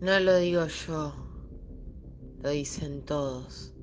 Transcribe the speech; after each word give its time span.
No 0.00 0.20
lo 0.20 0.36
digo 0.36 0.64
yo, 0.66 1.12
lo 2.40 2.50
dicen 2.50 3.04
todos. 3.04 3.74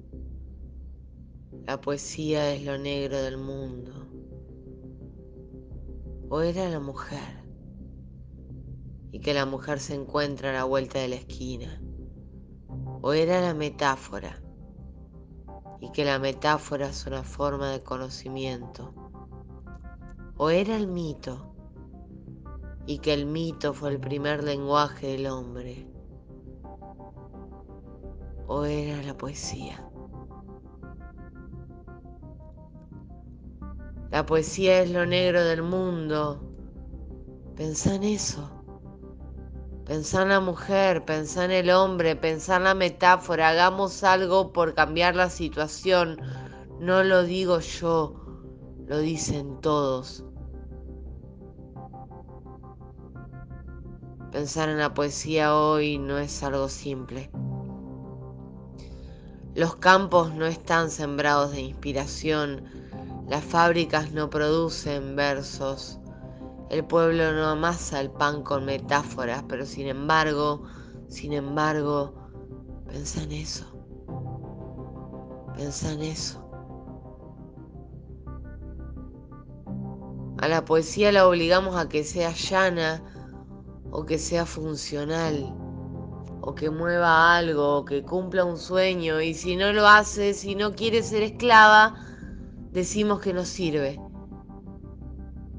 La 1.65 1.81
poesía 1.81 2.53
es 2.53 2.63
lo 2.63 2.77
negro 2.77 3.21
del 3.21 3.37
mundo. 3.37 3.91
O 6.29 6.39
era 6.39 6.69
la 6.69 6.79
mujer. 6.79 7.43
Y 9.11 9.19
que 9.19 9.33
la 9.33 9.45
mujer 9.45 9.81
se 9.81 9.95
encuentra 9.95 10.51
a 10.51 10.53
la 10.53 10.63
vuelta 10.63 10.99
de 10.99 11.09
la 11.09 11.15
esquina. 11.15 11.81
O 13.01 13.11
era 13.11 13.41
la 13.41 13.53
metáfora. 13.53 14.41
Y 15.81 15.91
que 15.91 16.05
la 16.05 16.17
metáfora 16.17 16.87
es 16.87 17.05
una 17.05 17.23
forma 17.23 17.71
de 17.71 17.83
conocimiento. 17.83 18.93
O 20.37 20.49
era 20.49 20.77
el 20.77 20.87
mito. 20.87 21.53
Y 22.85 22.99
que 22.99 23.13
el 23.13 23.25
mito 23.25 23.73
fue 23.73 23.89
el 23.89 23.99
primer 23.99 24.45
lenguaje 24.45 25.07
del 25.07 25.27
hombre 25.27 25.93
o 28.47 28.65
era 28.65 29.01
la 29.03 29.17
poesía. 29.17 29.83
La 34.11 34.25
poesía 34.25 34.81
es 34.81 34.91
lo 34.91 35.05
negro 35.05 35.43
del 35.43 35.61
mundo. 35.61 36.41
Pensá 37.55 37.95
en 37.95 38.03
eso. 38.03 38.49
Pensá 39.85 40.23
en 40.23 40.29
la 40.29 40.39
mujer, 40.39 41.05
pensá 41.05 41.45
en 41.45 41.51
el 41.51 41.69
hombre, 41.69 42.15
pensá 42.15 42.57
en 42.57 42.63
la 42.63 42.73
metáfora. 42.73 43.49
Hagamos 43.49 44.03
algo 44.03 44.51
por 44.51 44.73
cambiar 44.73 45.15
la 45.15 45.29
situación. 45.29 46.17
No 46.79 47.03
lo 47.03 47.23
digo 47.23 47.59
yo, 47.59 48.15
lo 48.87 48.99
dicen 48.99 49.59
todos. 49.61 50.23
Pensar 54.31 54.69
en 54.69 54.79
la 54.79 54.93
poesía 54.93 55.55
hoy 55.55 55.97
no 55.97 56.17
es 56.17 56.43
algo 56.43 56.67
simple. 56.67 57.29
Los 59.55 59.77
campos 59.77 60.35
no 60.35 60.45
están 60.45 60.91
sembrados 60.91 61.51
de 61.51 61.61
inspiración, 61.61 62.65
las 63.29 63.41
fábricas 63.41 64.11
no 64.11 64.29
producen 64.29 65.15
versos, 65.15 65.97
el 66.69 66.83
pueblo 66.83 67.31
no 67.31 67.45
amasa 67.47 68.01
el 68.01 68.11
pan 68.11 68.43
con 68.43 68.65
metáforas, 68.65 69.45
pero 69.47 69.65
sin 69.65 69.87
embargo, 69.87 70.63
sin 71.07 71.31
embargo, 71.31 72.13
pensa 72.85 73.23
en 73.23 73.31
eso, 73.31 73.65
pensa 75.55 75.93
en 75.93 76.01
eso. 76.01 76.41
A 80.39 80.49
la 80.49 80.65
poesía 80.65 81.13
la 81.13 81.29
obligamos 81.29 81.77
a 81.77 81.87
que 81.87 82.03
sea 82.03 82.33
llana 82.33 83.01
o 83.89 84.05
que 84.05 84.17
sea 84.17 84.45
funcional 84.45 85.55
o 86.47 86.53
que 86.53 86.69
mueva 86.69 87.35
algo, 87.35 87.77
o 87.77 87.85
que 87.85 88.03
cumpla 88.03 88.45
un 88.45 88.59
sueño, 88.59 89.19
y 89.19 89.33
si 89.33 89.55
no 89.55 89.73
lo 89.73 89.87
hace, 89.87 90.35
si 90.35 90.53
no 90.53 90.75
quiere 90.75 91.01
ser 91.01 91.23
esclava, 91.23 91.95
decimos 92.71 93.19
que 93.19 93.33
no 93.33 93.43
sirve. 93.45 93.99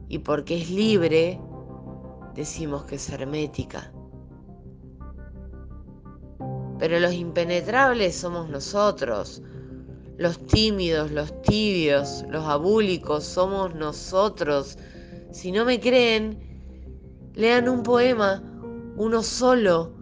Y 0.09 0.21
porque 0.21 0.63
es 0.63 0.71
libre, 0.71 1.41
decimos 2.37 2.85
que 2.85 2.95
es 2.95 3.11
hermética. 3.11 3.93
Pero 6.79 7.01
los 7.01 7.15
impenetrables 7.15 8.15
somos 8.15 8.49
nosotros. 8.49 9.43
Los 10.19 10.47
tímidos, 10.47 11.11
los 11.11 11.43
tibios, 11.43 12.25
los 12.29 12.45
abúlicos 12.45 13.25
somos 13.25 13.75
nosotros. 13.75 14.79
Si 15.33 15.51
no 15.51 15.65
me 15.65 15.81
creen, 15.81 16.39
lean 17.35 17.69
un 17.69 17.83
poema, 17.83 18.41
uno 18.97 19.25
solo, 19.25 19.96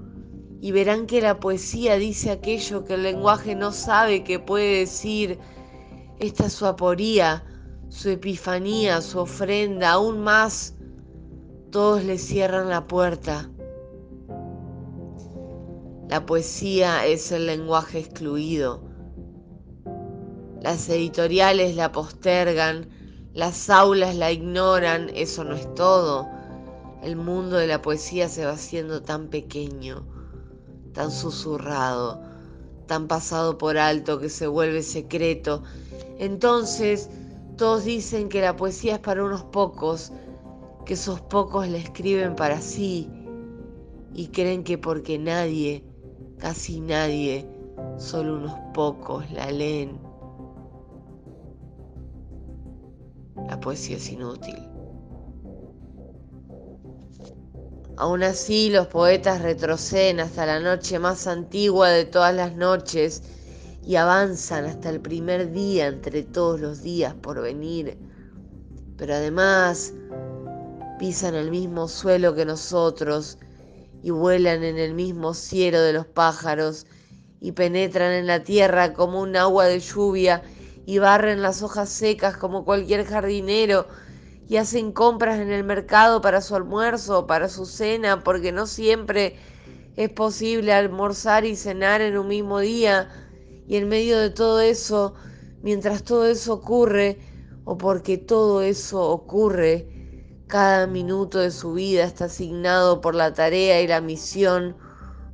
y 0.65 0.73
verán 0.73 1.07
que 1.07 1.21
la 1.21 1.41
poesía 1.41 1.97
dice 1.97 2.31
aquello 2.31 2.87
que 2.87 2.95
el 2.95 3.03
lenguaje 3.03 3.55
no 3.55 3.71
sabe 3.71 4.25
que 4.25 4.39
puede 4.39 4.79
decir. 4.79 5.39
Esta 6.19 6.47
es 6.47 6.55
su 6.55 6.65
aporía, 6.65 7.45
su 7.91 8.09
epifanía, 8.09 9.03
su 9.03 9.19
ofrenda, 9.19 9.91
aún 9.91 10.23
más, 10.23 10.75
todos 11.71 12.03
le 12.05 12.17
cierran 12.17 12.71
la 12.71 12.87
puerta. 12.87 13.51
La 16.09 16.25
poesía 16.25 17.05
es 17.05 17.31
el 17.31 17.45
lenguaje 17.45 17.99
excluido. 17.99 18.83
Las 20.63 20.89
editoriales 20.89 21.77
la 21.77 21.93
postergan, 21.93 22.89
las 23.35 23.69
aulas 23.69 24.17
la 24.17 24.33
ignoran, 24.33 25.11
eso 25.15 25.45
no 25.45 25.57
es 25.57 25.75
todo. 25.75 26.27
El 27.03 27.17
mundo 27.17 27.57
de 27.57 27.67
la 27.67 27.83
poesía 27.83 28.31
se 28.31 28.47
va 28.47 28.53
haciendo 28.53 29.03
tan 29.03 29.29
pequeño 29.29 30.07
tan 30.95 31.11
susurrado, 31.11 32.23
tan 32.87 33.07
pasado 33.09 33.59
por 33.59 33.77
alto 33.77 34.19
que 34.19 34.31
se 34.31 34.47
vuelve 34.47 34.83
secreto. 34.83 35.63
Entonces 36.19 37.11
todos 37.59 37.85
dicen 37.85 38.29
que 38.29 38.41
la 38.41 38.57
poesía 38.57 38.95
es 38.95 39.01
para 39.01 39.23
unos 39.23 39.45
pocos, 39.45 40.13
que 40.87 40.95
esos 40.95 41.21
pocos 41.21 41.69
la 41.69 41.79
escriben 41.79 42.35
para 42.35 42.61
sí 42.61 43.09
y 44.15 44.29
creen 44.29 44.65
que 44.65 44.79
porque 44.79 45.19
nadie, 45.19 45.85
casi 46.39 46.81
nadie, 46.81 47.47
solo 47.99 48.37
unos 48.37 48.55
pocos 48.73 49.31
la 49.31 49.51
leen. 49.51 49.99
La 53.49 53.59
poesía 53.61 53.97
es 53.97 54.11
inútil. 54.11 54.74
Aún 57.97 58.25
así, 58.25 58.71
los 58.71 58.89
poetas 58.89 59.41
retroceden 59.41 60.19
hasta 60.19 60.47
la 60.47 60.59
noche 60.59 60.99
más 60.99 61.29
antigua 61.29 61.91
de 61.91 62.05
todas 62.05 62.35
las 62.35 62.57
noches 62.57 63.23
y 63.87 63.95
avanzan 63.97 64.65
hasta 64.65 64.91
el 64.91 65.01
primer 65.01 65.53
día 65.53 65.87
entre 65.87 66.25
todos 66.25 66.61
los 66.61 66.83
días 66.83 67.15
por 67.15 67.41
venir. 67.41 67.97
Pero 68.97 69.15
además 69.15 69.93
pisan 70.99 71.37
el 71.37 71.53
mismo 71.53 71.87
suelo 71.87 72.35
que 72.35 72.45
nosotros 72.45 73.39
y 74.03 74.11
vuelan 74.11 74.65
en 74.65 74.79
el 74.79 74.95
mismo 74.95 75.33
cielo 75.33 75.81
de 75.81 75.93
los 75.93 76.07
pájaros 76.07 76.87
y 77.41 77.53
penetran 77.53 78.13
en 78.13 78.27
la 78.27 78.43
tierra 78.43 78.93
como 78.93 79.21
un 79.21 79.37
agua 79.37 79.67
de 79.67 79.79
lluvia 79.79 80.43
y 80.85 80.99
barren 80.99 81.43
las 81.43 81.63
hojas 81.63 81.91
secas 81.91 82.37
como 82.37 82.65
cualquier 82.65 83.05
jardinero 83.05 83.87
y 84.49 84.57
hacen 84.57 84.93
compras 84.93 85.39
en 85.39 85.51
el 85.51 85.65
mercado 85.65 86.21
para 86.21 86.41
su 86.41 86.55
almuerzo 86.55 87.27
para 87.27 87.49
su 87.49 87.65
cena, 87.67 88.23
porque 88.23 88.53
no 88.53 88.67
siempre 88.67 89.37
es 89.97 90.11
posible 90.11 90.73
almorzar 90.73 91.45
y 91.45 91.57
cenar 91.57 92.01
en 92.01 92.19
un 92.19 92.29
mismo 92.29 92.59
día. 92.59 93.09
Y 93.67 93.77
en 93.77 93.89
medio 93.89 94.19
de 94.19 94.31
todo 94.31 94.61
eso, 94.61 95.15
mientras 95.63 96.03
todo 96.03 96.27
eso 96.27 96.55
ocurre, 96.55 97.19
o 97.65 97.79
porque 97.79 98.19
todo 98.19 98.61
eso 98.61 99.09
ocurre, 99.09 99.89
cada 100.47 100.87
minuto 100.87 101.39
de 101.39 101.51
su 101.51 101.73
vida 101.73 102.05
está 102.05 102.27
asignado 102.27 103.01
por 103.01 103.15
la 103.15 103.33
tarea 103.33 103.81
y 103.81 103.87
la 103.87 104.03
misión, 104.03 104.77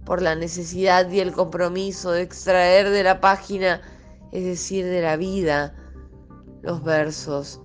por 0.05 0.23
la 0.23 0.37
necesidad 0.37 1.11
y 1.11 1.19
el 1.19 1.33
compromiso 1.33 2.13
de 2.13 2.23
extraer 2.23 2.91
de 2.91 3.03
la 3.03 3.21
página, 3.21 3.81
es 4.31 4.45
decir, 4.45 4.85
de 4.87 5.03
la 5.03 5.17
vida, 5.17 5.75
los 6.63 6.85
versos 6.85 7.61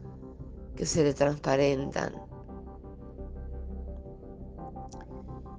que 0.75 0.85
se 0.85 1.03
le 1.03 1.13
transparentan. 1.13 2.13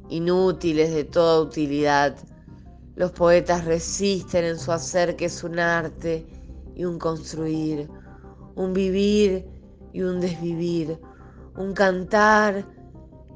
Inútiles 0.09 0.94
de 0.94 1.04
toda 1.04 1.41
utilidad, 1.41 2.16
los 2.94 3.10
poetas 3.12 3.65
resisten 3.65 4.44
en 4.44 4.59
su 4.59 4.72
hacer 4.72 5.16
que 5.16 5.27
es 5.27 5.44
un 5.44 5.59
arte 5.59 6.27
y 6.75 6.84
un 6.84 6.99
construir, 6.99 7.91
un 8.54 8.72
vivir 8.72 9.45
y 9.92 10.03
un 10.03 10.21
desvivir, 10.21 10.98
un 11.57 11.72
cantar 11.72 12.65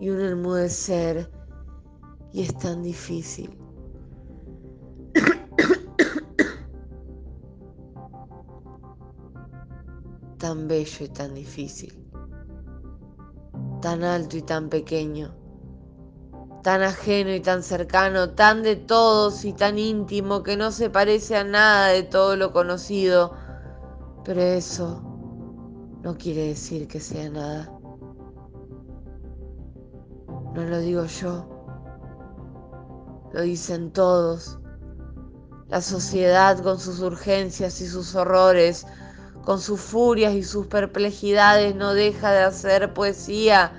y 0.00 0.10
un 0.10 0.20
enmudecer. 0.20 1.30
Y 2.32 2.42
es 2.42 2.56
tan 2.58 2.82
difícil. 2.82 3.59
Tan 10.40 10.68
bello 10.68 11.04
y 11.04 11.08
tan 11.08 11.34
difícil, 11.34 11.94
tan 13.82 14.02
alto 14.02 14.38
y 14.38 14.42
tan 14.42 14.70
pequeño, 14.70 15.34
tan 16.62 16.82
ajeno 16.82 17.34
y 17.34 17.40
tan 17.40 17.62
cercano, 17.62 18.30
tan 18.30 18.62
de 18.62 18.76
todos 18.76 19.44
y 19.44 19.52
tan 19.52 19.78
íntimo 19.78 20.42
que 20.42 20.56
no 20.56 20.72
se 20.72 20.88
parece 20.88 21.36
a 21.36 21.44
nada 21.44 21.88
de 21.88 22.04
todo 22.04 22.36
lo 22.36 22.52
conocido, 22.52 23.34
pero 24.24 24.40
eso 24.40 25.02
no 26.02 26.16
quiere 26.16 26.48
decir 26.48 26.88
que 26.88 27.00
sea 27.00 27.28
nada. 27.28 27.70
No 30.54 30.64
lo 30.64 30.78
digo 30.78 31.04
yo, 31.04 31.46
lo 33.34 33.42
dicen 33.42 33.92
todos. 33.92 34.58
La 35.68 35.82
sociedad 35.82 36.58
con 36.62 36.80
sus 36.80 37.00
urgencias 37.00 37.80
y 37.80 37.86
sus 37.86 38.16
horrores 38.16 38.86
con 39.50 39.58
sus 39.58 39.80
furias 39.80 40.32
y 40.34 40.44
sus 40.44 40.68
perplejidades 40.68 41.74
no 41.74 41.92
deja 41.92 42.30
de 42.30 42.44
hacer 42.44 42.94
poesía. 42.94 43.72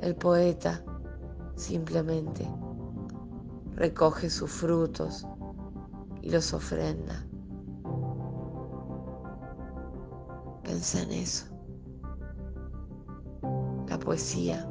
El 0.00 0.16
poeta 0.16 0.84
simplemente 1.54 2.44
recoge 3.76 4.28
sus 4.30 4.50
frutos 4.50 5.28
y 6.22 6.30
los 6.30 6.52
ofrenda. 6.52 7.24
Pensa 10.64 11.02
en 11.02 11.10
eso. 11.12 11.46
La 13.86 13.96
poesía 14.00 14.68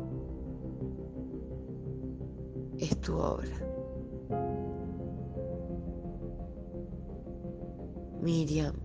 es 2.78 3.00
tu 3.00 3.18
obra. 3.18 3.56
Miriam, 8.22 8.76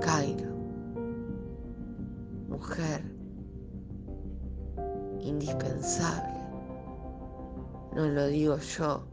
Cairo, 0.00 0.50
mujer 2.48 3.02
indispensable. 5.20 6.34
No 7.94 8.06
lo 8.06 8.26
digo 8.26 8.58
yo, 8.58 9.04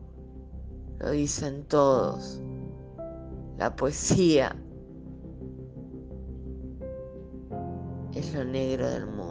lo 0.99 1.11
dicen 1.11 1.63
todos. 1.65 2.41
La 3.57 3.75
poesía 3.75 4.55
es 8.13 8.33
lo 8.33 8.43
negro 8.43 8.89
del 8.89 9.05
mundo. 9.05 9.30